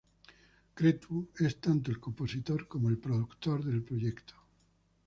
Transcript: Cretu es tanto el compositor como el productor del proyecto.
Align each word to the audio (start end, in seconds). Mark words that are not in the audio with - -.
Cretu 0.79 1.29
es 1.35 1.59
tanto 1.61 1.91
el 1.91 1.99
compositor 1.99 2.67
como 2.67 2.89
el 2.89 2.97
productor 2.97 3.63
del 3.63 3.83
proyecto. 3.83 4.33